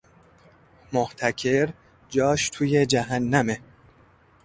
[0.93, 1.73] محتکر
[2.09, 3.59] جاش توی جهنمه